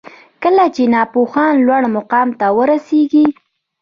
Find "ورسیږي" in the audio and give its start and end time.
2.57-3.25